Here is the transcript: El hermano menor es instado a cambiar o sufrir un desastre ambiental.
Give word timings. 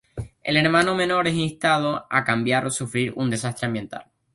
El 0.41 0.57
hermano 0.57 0.95
menor 0.95 1.27
es 1.27 1.35
instado 1.35 2.07
a 2.09 2.23
cambiar 2.23 2.65
o 2.65 2.71
sufrir 2.71 3.13
un 3.15 3.29
desastre 3.29 3.67
ambiental. 3.67 4.07